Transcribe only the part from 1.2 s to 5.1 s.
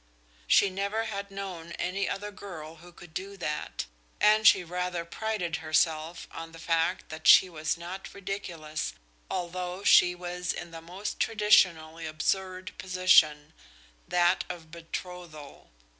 known any other girl who could do that, and she rather